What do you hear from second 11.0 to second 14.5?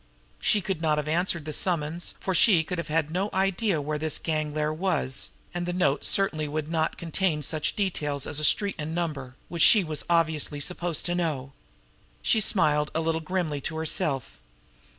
to know. She smiled a little grimly to herself.